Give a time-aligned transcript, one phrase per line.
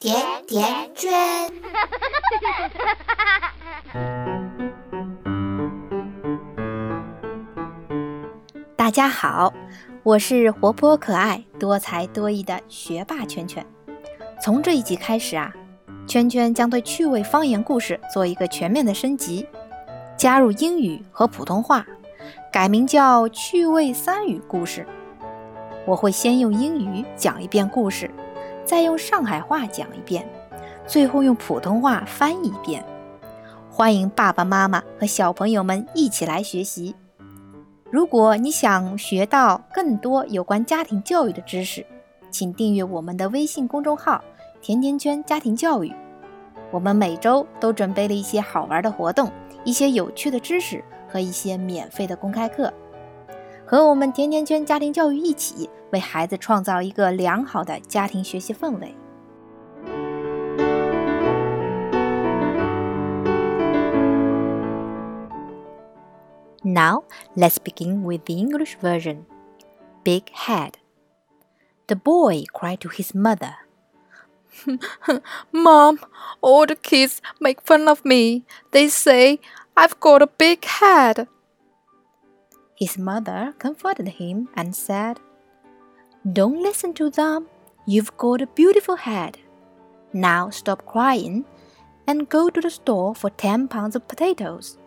[0.00, 0.14] 甜
[0.46, 1.10] 甜圈。
[8.76, 9.52] 大家好，
[10.04, 13.66] 我是活泼可爱、多才多艺的学霸圈圈。
[14.40, 15.52] 从这一集开始啊，
[16.06, 19.48] 圈圈将对趣味方言故事做一个全面的升级，
[20.16, 21.84] 加入英语和普通话，
[22.52, 24.86] 改名叫趣味三语故事。
[25.84, 28.08] 我会先用英语讲一遍故事，
[28.68, 30.28] 再用上海话讲一遍，
[30.86, 32.84] 最后用普通话翻译一遍。
[33.70, 36.94] 欢迎爸爸妈妈和小朋友们一起来学习。
[37.90, 41.86] 如果你想学到更多有关家庭教育的知识，
[42.30, 44.22] 请订阅我们的微信公众号
[44.60, 45.90] “甜甜圈家庭教育”。
[46.70, 49.32] 我们每周都准备了一些好玩的活动、
[49.64, 52.70] 一些有趣的知识和一些免费的公开课，
[53.67, 55.69] 和我们甜甜圈家庭教育一起。
[55.93, 58.93] 为孩子创造一个良好的家庭学习氛围。
[66.63, 67.03] Now
[67.35, 69.25] let's begin with the English version.
[70.03, 70.73] Big head.
[71.87, 73.53] The boy cried to his mother.
[75.51, 75.99] Mom,
[76.41, 78.43] all the kids make fun of me.
[78.71, 79.39] They say
[79.75, 81.27] I've got a big head.
[82.77, 85.19] His mother comforted him and said,
[86.31, 87.47] don't listen to them.
[87.85, 89.37] You've got a beautiful head.
[90.13, 91.45] Now stop crying
[92.07, 94.77] and go to the store for 10 pounds of potatoes.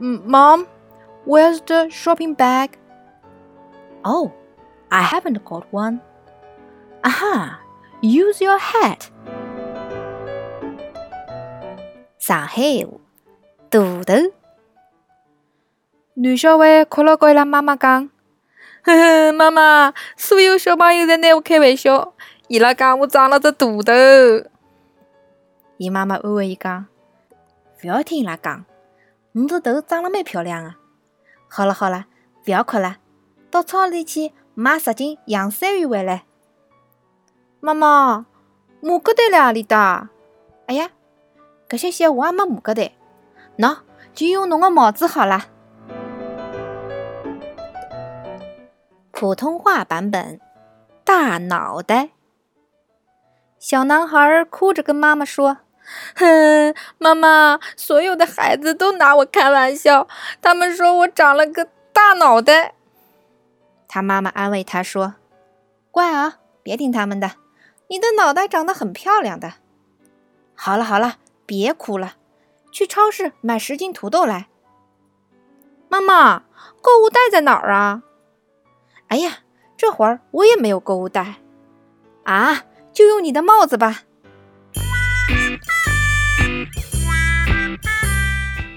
[0.00, 0.68] M Mom,
[1.24, 2.78] where's the shopping bag?
[4.04, 4.32] Oh,
[4.90, 6.00] I haven't got one.
[7.02, 7.58] Aha,
[8.02, 9.10] use your hat.
[12.18, 13.00] 上海话，
[13.70, 14.02] 肚
[16.21, 16.27] 头。
[16.27, 18.09] 男小孩哭了，跟伊拉妈妈讲。
[18.83, 22.13] 呵呵，妈妈，所有小朋友在拿我开玩笑，
[22.47, 23.91] 伊拉讲我长了只大头。
[25.77, 26.85] 伊妈妈安慰伊讲
[27.83, 28.65] ：“勿要听伊拉讲，
[29.31, 30.77] 你这头长了蛮漂亮啊。
[31.47, 32.05] 好了好了，
[32.45, 32.97] 勿要哭了，
[33.49, 36.23] 到超市里去买十斤洋山芋回来。”
[37.59, 38.25] 妈妈，
[38.81, 40.09] 马格袋辣何里搭？
[40.67, 40.89] 哎呀，
[41.67, 42.91] 搿些些我也没马格袋，
[43.57, 43.77] 喏，
[44.13, 45.45] 就用侬个帽子好了。
[49.21, 50.41] 普通话版本，
[51.03, 52.09] 大脑袋。
[53.59, 55.59] 小男孩哭着跟妈妈说
[56.17, 60.07] ：“哼，妈妈，所有的孩子都拿我开玩笑，
[60.41, 62.73] 他们说我长了个大脑袋。”
[63.87, 65.13] 他妈妈安慰他说
[65.93, 67.33] ：“乖啊，别听他们的，
[67.89, 69.53] 你的脑袋长得很漂亮的。
[70.55, 72.15] 好了好了，别哭了，
[72.71, 74.47] 去超市买十斤土豆来。”
[75.89, 76.39] 妈妈，
[76.81, 78.01] 购物袋在哪儿啊？
[79.11, 79.39] 哎呀，
[79.75, 81.35] 这会儿我也没有购物袋，
[82.23, 82.63] 啊，
[82.93, 84.03] 就用你的帽子吧。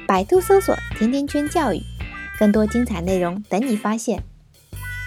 [0.09, 1.81] 百度搜索“甜甜圈教育”，
[2.37, 4.25] 更多精彩内容等你发现。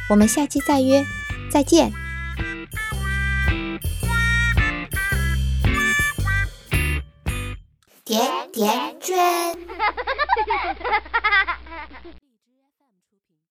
[0.10, 1.04] 我们下期再约，
[1.52, 1.92] 再见。
[8.06, 9.58] 甜甜圈。